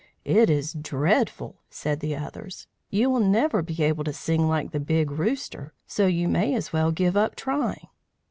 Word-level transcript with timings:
"It 0.25 0.49
is 0.49 0.73
dreadful," 0.73 1.59
said 1.69 1.99
the 1.99 2.15
others. 2.15 2.65
"You 2.89 3.07
will 3.11 3.19
never 3.19 3.61
be 3.61 3.83
able 3.83 4.03
to 4.05 4.13
sing 4.13 4.47
like 4.49 4.71
the 4.71 4.79
Big 4.79 5.11
Rooster, 5.11 5.73
so 5.85 6.07
you 6.07 6.27
may 6.27 6.55
as 6.55 6.73
well 6.73 6.89
give 6.89 7.15
up 7.15 7.35
trying." 7.35 7.85